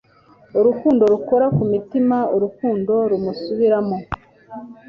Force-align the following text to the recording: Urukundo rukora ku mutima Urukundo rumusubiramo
Urukundo 0.59 1.03
rukora 1.13 1.45
ku 1.55 1.63
mutima 1.71 2.17
Urukundo 2.35 2.93
rumusubiramo 3.11 3.97